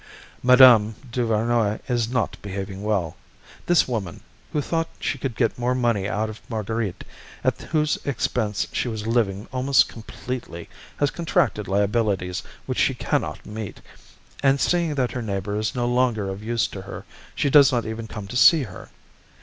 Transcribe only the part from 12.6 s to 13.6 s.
which she can not